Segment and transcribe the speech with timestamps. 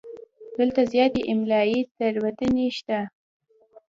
[0.57, 2.99] دلته زیاتې املایي تېروتنې شته.